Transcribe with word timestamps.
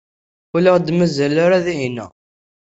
Ur 0.55 0.63
aɣ-d-mazal 0.69 1.35
ara 1.45 1.65
dihin. 1.65 1.97